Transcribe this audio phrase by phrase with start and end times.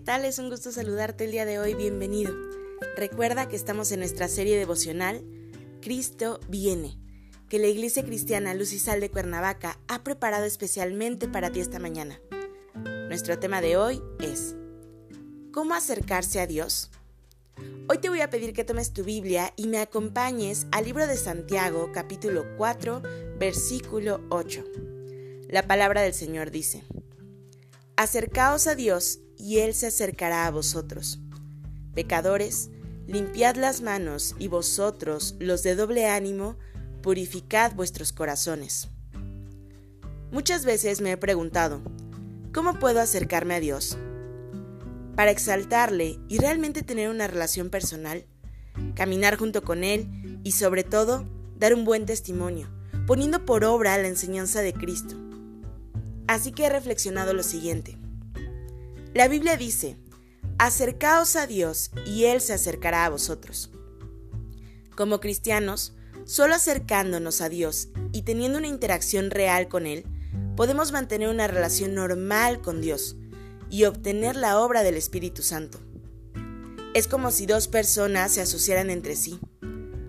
[0.00, 0.24] Tal?
[0.24, 1.74] Es un gusto saludarte el día de hoy.
[1.74, 2.34] Bienvenido.
[2.96, 5.24] Recuerda que estamos en nuestra serie devocional
[5.82, 6.98] Cristo viene,
[7.48, 11.78] que la Iglesia Cristiana Luz y Sal de Cuernavaca ha preparado especialmente para ti esta
[11.78, 12.20] mañana.
[13.08, 14.54] Nuestro tema de hoy es
[15.52, 16.90] ¿Cómo acercarse a Dios?
[17.88, 21.16] Hoy te voy a pedir que tomes tu Biblia y me acompañes al libro de
[21.16, 23.02] Santiago capítulo 4
[23.38, 24.64] versículo 8.
[25.48, 26.84] La palabra del Señor dice,
[27.96, 31.18] Acercaos a Dios y Él se acercará a vosotros.
[31.94, 32.70] Pecadores,
[33.06, 36.56] limpiad las manos y vosotros, los de doble ánimo,
[37.02, 38.88] purificad vuestros corazones.
[40.30, 41.82] Muchas veces me he preguntado,
[42.54, 43.98] ¿cómo puedo acercarme a Dios?
[45.16, 48.24] Para exaltarle y realmente tener una relación personal,
[48.94, 51.26] caminar junto con Él y sobre todo
[51.58, 52.68] dar un buen testimonio,
[53.06, 55.16] poniendo por obra la enseñanza de Cristo.
[56.28, 57.99] Así que he reflexionado lo siguiente.
[59.12, 59.96] La Biblia dice,
[60.56, 63.72] acercaos a Dios y Él se acercará a vosotros.
[64.94, 65.94] Como cristianos,
[66.24, 70.04] solo acercándonos a Dios y teniendo una interacción real con Él,
[70.54, 73.16] podemos mantener una relación normal con Dios
[73.68, 75.80] y obtener la obra del Espíritu Santo.
[76.94, 79.40] Es como si dos personas se asociaran entre sí.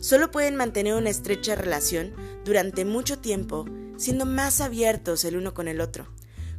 [0.00, 2.12] Solo pueden mantener una estrecha relación
[2.44, 3.64] durante mucho tiempo
[3.96, 6.08] siendo más abiertos el uno con el otro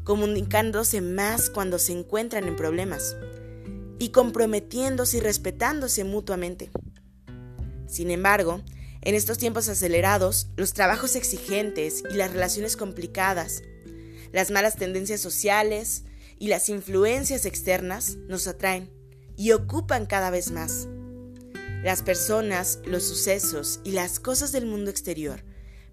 [0.04, 3.16] comunicándose más cuando se encuentran en problemas
[4.00, 6.72] y comprometiéndose y respetándose mutuamente.
[7.88, 8.62] Sin embargo,
[9.02, 13.62] en estos tiempos acelerados, los trabajos exigentes y las relaciones complicadas,
[14.32, 16.04] las malas tendencias sociales
[16.40, 18.90] y las influencias externas nos atraen
[19.38, 20.88] y ocupan cada vez más.
[21.84, 25.44] Las personas, los sucesos y las cosas del mundo exterior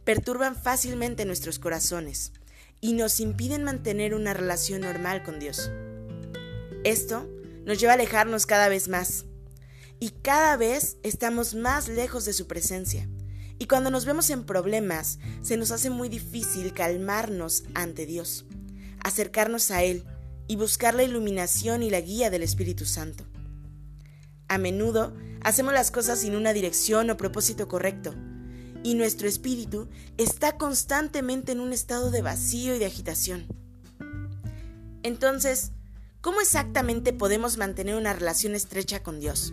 [0.05, 2.33] perturban fácilmente nuestros corazones
[2.81, 5.71] y nos impiden mantener una relación normal con Dios.
[6.85, 7.29] Esto
[7.65, 9.27] nos lleva a alejarnos cada vez más
[9.99, 13.09] y cada vez estamos más lejos de su presencia.
[13.59, 18.47] Y cuando nos vemos en problemas, se nos hace muy difícil calmarnos ante Dios,
[19.05, 20.05] acercarnos a Él
[20.49, 23.25] y buscar la iluminación y la guía del Espíritu Santo.
[24.49, 28.15] A menudo hacemos las cosas sin una dirección o propósito correcto,
[28.83, 33.47] y nuestro espíritu está constantemente en un estado de vacío y de agitación.
[35.03, 35.73] Entonces,
[36.21, 39.53] ¿cómo exactamente podemos mantener una relación estrecha con Dios?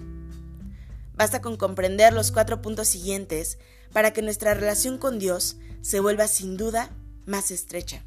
[1.15, 3.57] Basta con comprender los cuatro puntos siguientes
[3.91, 6.91] para que nuestra relación con Dios se vuelva sin duda
[7.25, 8.03] más estrecha.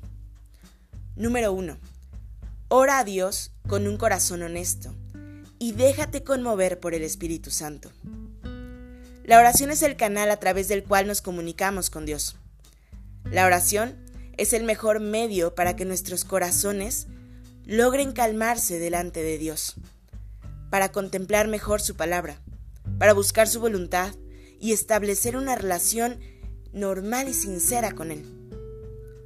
[1.17, 1.77] Número 1.
[2.69, 4.95] Ora a Dios con un corazón honesto
[5.59, 7.91] y déjate conmover por el Espíritu Santo.
[9.31, 12.35] La oración es el canal a través del cual nos comunicamos con Dios.
[13.23, 13.97] La oración
[14.37, 17.07] es el mejor medio para que nuestros corazones
[17.65, 19.77] logren calmarse delante de Dios,
[20.69, 22.41] para contemplar mejor su palabra,
[22.99, 24.17] para buscar su voluntad
[24.59, 26.19] y establecer una relación
[26.73, 28.25] normal y sincera con Él.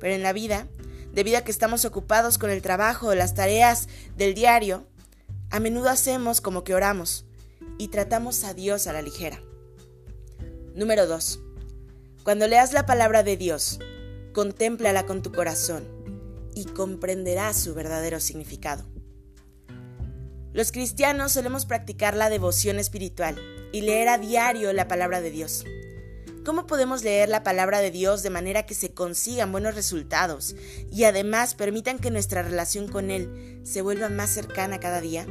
[0.00, 0.68] Pero en la vida,
[1.14, 3.88] debido a que estamos ocupados con el trabajo o las tareas
[4.18, 4.86] del diario,
[5.48, 7.24] a menudo hacemos como que oramos
[7.78, 9.40] y tratamos a Dios a la ligera.
[10.74, 11.38] Número 2.
[12.24, 13.78] Cuando leas la palabra de Dios,
[14.32, 15.86] contémplala con tu corazón
[16.56, 18.84] y comprenderás su verdadero significado.
[20.52, 23.40] Los cristianos solemos practicar la devoción espiritual
[23.72, 25.64] y leer a diario la palabra de Dios.
[26.44, 30.56] ¿Cómo podemos leer la palabra de Dios de manera que se consigan buenos resultados
[30.90, 35.24] y además permitan que nuestra relación con Él se vuelva más cercana cada día?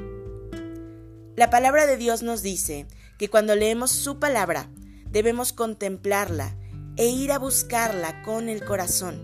[1.36, 2.88] La palabra de Dios nos dice
[3.18, 4.70] que cuando leemos su palabra,
[5.14, 6.58] debemos contemplarla
[6.98, 9.22] e ir a buscarla con el corazón.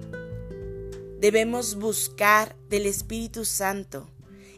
[1.19, 4.07] Debemos buscar del Espíritu Santo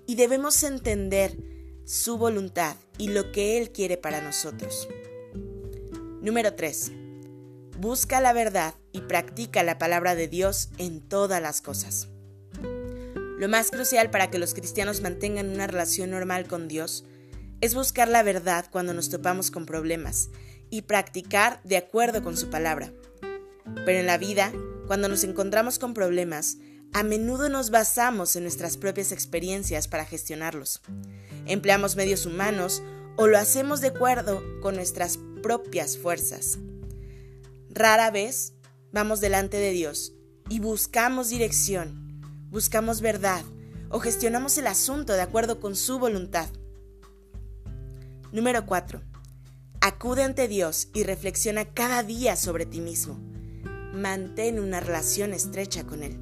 [0.05, 1.37] y debemos entender
[1.85, 4.89] su voluntad y lo que Él quiere para nosotros.
[6.21, 6.91] Número 3.
[7.79, 12.09] Busca la verdad y practica la palabra de Dios en todas las cosas.
[13.39, 17.05] Lo más crucial para que los cristianos mantengan una relación normal con Dios
[17.61, 20.29] es buscar la verdad cuando nos topamos con problemas
[20.71, 22.91] y practicar de acuerdo con su palabra.
[23.85, 24.51] Pero en la vida,
[24.87, 26.57] cuando nos encontramos con problemas,
[26.93, 30.81] a menudo nos basamos en nuestras propias experiencias para gestionarlos.
[31.45, 32.81] Empleamos medios humanos
[33.17, 36.57] o lo hacemos de acuerdo con nuestras propias fuerzas.
[37.69, 38.53] Rara vez
[38.91, 40.13] vamos delante de Dios
[40.49, 43.43] y buscamos dirección, buscamos verdad
[43.89, 46.49] o gestionamos el asunto de acuerdo con su voluntad.
[48.31, 49.10] Número 4.
[49.83, 53.19] Acude ante Dios y reflexiona cada día sobre ti mismo.
[53.93, 56.19] Mantén una relación estrecha con Él.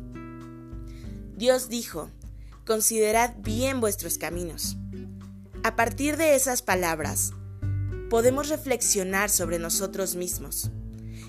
[1.35, 2.09] Dios dijo,
[2.65, 4.77] considerad bien vuestros caminos.
[5.61, 7.33] A partir de esas palabras,
[8.09, 10.71] podemos reflexionar sobre nosotros mismos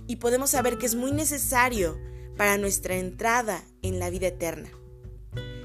[0.07, 1.99] y podemos saber que es muy necesario
[2.37, 4.71] para nuestra entrada en la vida eterna.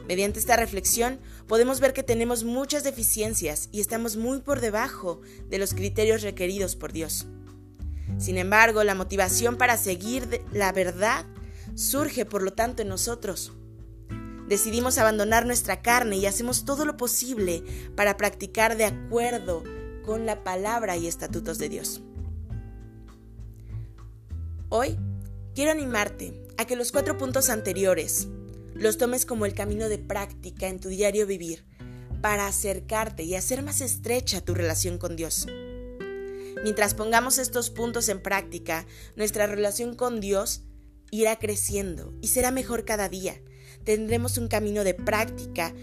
[0.08, 5.58] Mediante esta reflexión podemos ver que tenemos muchas deficiencias y estamos muy por debajo de
[5.58, 7.26] los criterios requeridos por Dios.
[8.18, 11.26] Sin embargo, la motivación para seguir la verdad
[11.74, 13.54] surge por lo tanto en nosotros.
[14.48, 17.64] Decidimos abandonar nuestra carne y hacemos todo lo posible
[17.96, 19.64] para practicar de acuerdo
[20.06, 22.02] con la palabra y estatutos de Dios.
[24.70, 24.98] Hoy
[25.56, 28.28] quiero animarte a que los cuatro puntos anteriores
[28.76, 31.66] los tomes como el camino de práctica en tu diario vivir
[32.22, 35.48] para acercarte y hacer más estrecha tu relación con Dios.
[36.64, 38.86] Mientras pongamos estos puntos en práctica,
[39.16, 40.64] nuestra relación con Dios
[41.12, 43.42] irá creciendo y será mejor cada día.
[43.84, 45.74] Tendremos un camino de práctica,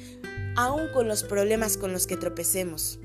[0.57, 2.99] aún con los problemas con los que tropecemos.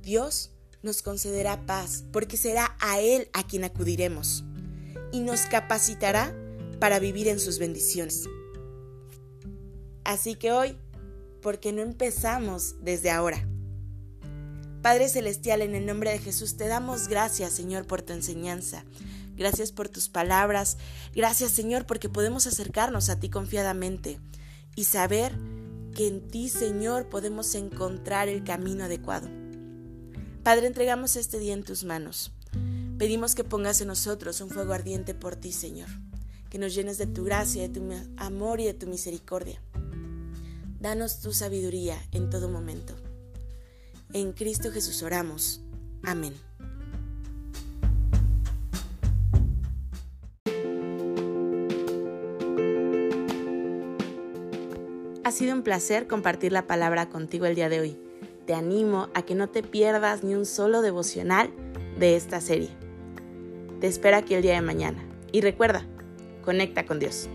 [0.00, 0.52] Dios
[0.82, 4.44] nos concederá paz porque será a Él a quien acudiremos
[5.12, 6.34] y nos capacitará
[6.78, 8.28] para vivir en sus bendiciones.
[10.04, 10.76] Así que hoy,
[11.42, 13.46] ¿por qué no empezamos desde ahora?
[14.82, 18.84] Padre Celestial, en el nombre de Jesús te damos gracias, Señor, por tu enseñanza.
[19.36, 20.78] Gracias por tus palabras.
[21.14, 24.18] Gracias, Señor, porque podemos acercarnos a ti confiadamente
[24.76, 25.34] y saber
[25.94, 29.28] que en ti, Señor, podemos encontrar el camino adecuado.
[30.42, 32.32] Padre, entregamos este día en tus manos.
[32.98, 35.88] Pedimos que pongas en nosotros un fuego ardiente por ti, Señor.
[36.48, 37.82] Que nos llenes de tu gracia, de tu
[38.16, 39.60] amor y de tu misericordia.
[40.80, 42.94] Danos tu sabiduría en todo momento.
[44.14, 45.60] En Cristo Jesús oramos.
[46.02, 46.32] Amén.
[55.22, 57.98] Ha sido un placer compartir la palabra contigo el día de hoy.
[58.46, 61.50] Te animo a que no te pierdas ni un solo devocional
[61.98, 62.70] de esta serie.
[63.82, 65.04] Te espero aquí el día de mañana.
[65.30, 65.86] Y recuerda,
[66.42, 67.28] conecta con Dios.